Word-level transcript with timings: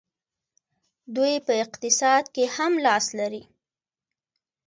دوی 1.15 1.33
په 1.45 1.53
اقتصاد 1.63 2.23
کې 2.35 2.43
هم 2.55 2.73
لاس 2.85 3.05
لري. 3.19 3.43